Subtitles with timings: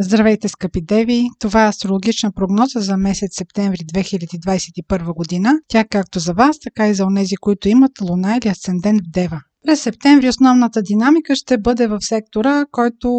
[0.00, 1.28] Здравейте, скъпи деви!
[1.38, 5.52] Това е астрологична прогноза за месец септември 2021 година.
[5.68, 9.40] Тя както за вас, така и за онези, които имат луна или асцендент в Дева.
[9.66, 13.10] През септември основната динамика ще бъде в сектора, който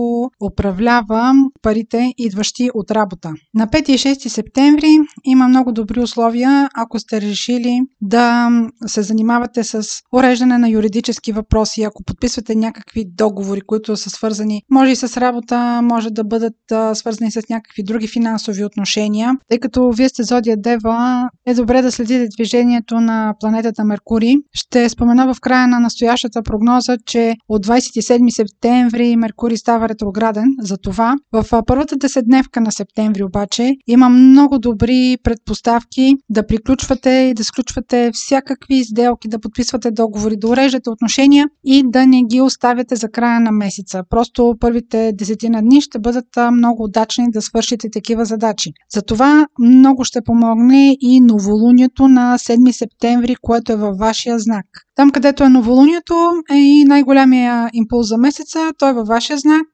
[0.51, 3.33] управлява парите, идващи от работа.
[3.53, 8.49] На 5 и 6 септември има много добри условия, ако сте решили да
[8.85, 9.83] се занимавате с
[10.13, 15.81] уреждане на юридически въпроси, ако подписвате някакви договори, които са свързани, може и с работа,
[15.83, 16.55] може да бъдат
[16.93, 19.33] свързани с някакви други финансови отношения.
[19.49, 24.35] Тъй като вие сте зодия Дева, е добре да следите движението на планетата Меркурий.
[24.53, 30.45] Ще спомена в края на настоящата нашата прогноза, че от 27 септември Меркурий става ретрограден.
[30.61, 37.43] Затова в първата деседневка на септември обаче има много добри предпоставки да приключвате и да
[37.43, 43.09] сключвате всякакви изделки, да подписвате договори, да уреждате отношения и да не ги оставяте за
[43.09, 44.03] края на месеца.
[44.09, 48.71] Просто първите десетина дни ще бъдат много удачни да свършите такива задачи.
[48.93, 54.65] Затова много ще помогне и новолунието на 7 септември, което е във вашия знак.
[54.99, 58.71] Там, където е новолунието, е и най-голямия импулс за месеца.
[58.79, 59.67] Той е във вашия знак.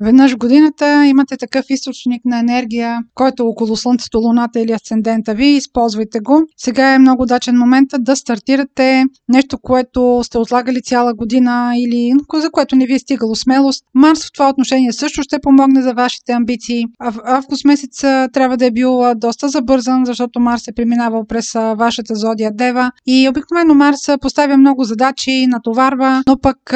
[0.00, 5.34] Веднъж в годината имате такъв източник на енергия, който е около Слънцето, Луната или Асцендента
[5.34, 5.46] ви.
[5.46, 6.42] Използвайте го.
[6.56, 12.50] Сега е много удачен момент да стартирате нещо, което сте отлагали цяла година или за
[12.50, 13.84] което не ви е стигало смелост.
[13.94, 16.84] Марс в това отношение също ще помогне за вашите амбиции.
[16.98, 18.00] А в август месец
[18.32, 23.28] трябва да е бил доста забързан, защото Марс е преминавал през вашата зодия Дева и
[23.28, 26.74] обикновено Марс поставя много много задачи, натоварва, но пък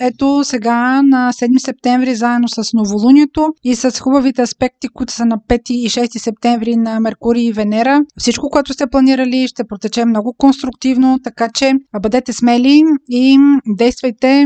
[0.00, 5.38] ето сега на 7 септември заедно с новолунието и с хубавите аспекти, които са на
[5.38, 10.34] 5 и 6 септември на Меркурий и Венера, всичко, което сте планирали ще протече много
[10.38, 14.44] конструктивно, така че бъдете смели и действайте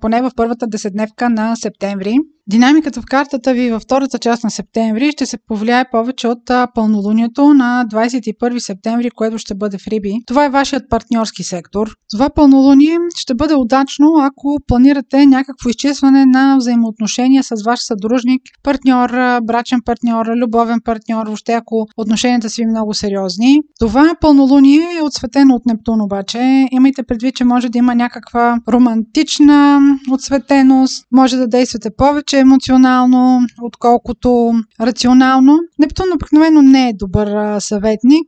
[0.00, 2.16] поне в първата деседневка на септември.
[2.50, 7.54] Динамиката в картата ви във втората част на септември ще се повлияе повече от пълнолунието
[7.54, 10.14] на 21 септември, което ще бъде в Риби.
[10.26, 11.90] Това е вашият партньорски сектор.
[12.10, 19.10] Това пълнолуние ще бъде удачно, ако планирате някакво изчистване на взаимоотношения с ваш съдружник, партньор,
[19.42, 23.60] брачен партньор, любовен партньор, въобще ако отношенията си много сериозни.
[23.80, 26.68] Това пълнолуние е отсветено от Нептун обаче.
[26.70, 29.80] Имайте предвид, че може да има някаква романтична
[30.10, 35.58] отсветеност, може да действате повече емоционално, отколкото рационално.
[35.78, 38.26] Нептун обикновено не е добър съветник,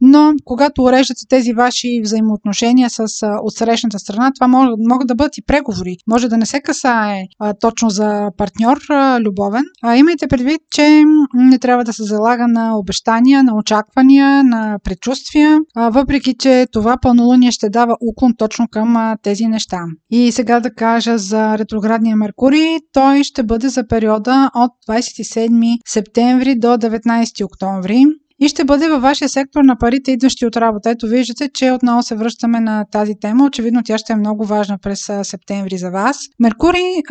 [0.00, 3.06] но когато уреждате тези ваши взаимоотношения с
[3.42, 4.48] отсрещната страна, това
[4.78, 5.96] могат да бъдат и преговори.
[6.06, 9.64] Може да не се касае а, точно за партньор а, любовен.
[9.82, 11.02] А, имайте предвид, че
[11.34, 16.96] не трябва да се залага на обещания, на очаквания, на предчувствия, а, въпреки че това
[17.02, 19.78] пълнолуние ще дава уклон точно към а, тези неща.
[20.10, 26.58] И сега да кажа за ретроградния Меркурий, той ще бъде за периода от 27 септември
[26.58, 28.04] до 19 октомври
[28.44, 30.90] и ще бъде във вашия сектор на парите, идващи от работа.
[30.90, 33.44] Ето виждате, че отново се връщаме на тази тема.
[33.44, 36.18] Очевидно тя ще е много важна през септември за вас.
[36.40, 37.02] Меркурий,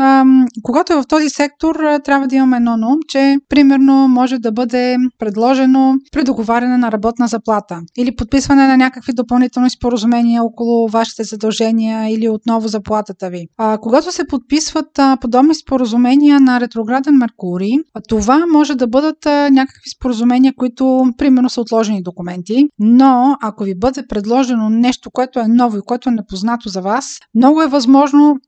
[0.64, 4.52] когато е в този сектор, трябва да имаме едно на ум, че примерно може да
[4.52, 12.14] бъде предложено предоговаряне на работна заплата или подписване на някакви допълнителни споразумения около вашите задължения
[12.14, 13.46] или отново заплатата ви.
[13.58, 17.74] А, когато се подписват а, подобни споразумения на ретрограден Меркурий,
[18.10, 23.76] това може да бъдат а, някакви споразумения, които примерно са отложени документи, но ако ви
[23.76, 28.40] бъде предложено нещо, което е ново и което е непознато за вас, много е възможно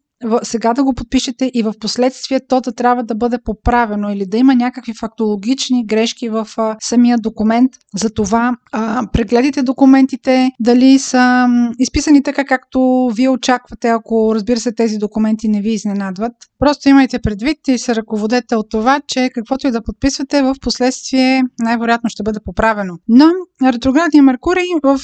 [0.44, 4.38] сега да го подпишете и в последствие то да трябва да бъде поправено или да
[4.38, 7.72] има някакви фактологични грешки в а, самия документ.
[7.96, 11.48] Затова а, прегледайте документите, дали са
[11.80, 16.34] изписани така както вие очаквате, ако разбира се тези документи не ви изненадват.
[16.60, 21.44] Просто имайте предвид и се ръководете от това, че каквото и да подписвате в последствие
[21.60, 22.98] най-вероятно ще бъде поправено.
[23.08, 23.26] Но
[23.64, 25.00] ретроградния Меркурий в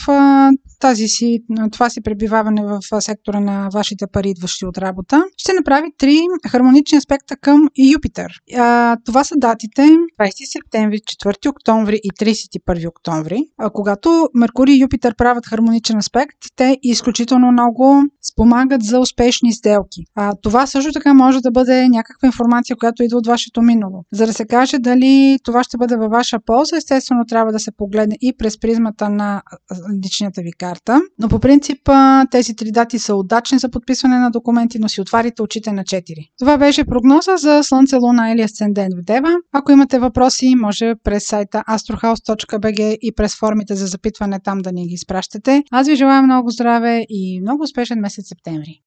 [0.80, 1.40] тази си,
[1.72, 6.98] това си пребиваване в сектора на вашите пари, идващи от работа, ще направи три хармонични
[6.98, 8.32] аспекта към Юпитер.
[8.58, 9.98] А, това са датите 20
[10.52, 13.40] септември, 4 октомври и 31 октомври.
[13.58, 20.04] А, когато Меркурий и Юпитер правят хармоничен аспект, те изключително много спомагат за успешни сделки.
[20.16, 24.04] А, това също така може да бъде някаква информация, която идва от вашето минало.
[24.14, 27.72] За да се каже дали това ще бъде във ваша полза, естествено трябва да се
[27.78, 29.42] погледне и през призмата на
[30.06, 31.02] личната ви карта.
[31.20, 31.90] Но по принцип
[32.32, 36.04] тези три дати са удачни за подписване на документи, но си отварите очите на 4.
[36.40, 39.34] Това беше прогноза за Слънце, Луна или Асцендент в Дева.
[39.52, 44.88] Ако имате въпроси, може през сайта astrohouse.bg и през формите за запитване там да ни
[44.88, 45.64] ги изпращате.
[45.72, 48.80] Аз ви желая много здраве и много успешен месец септември.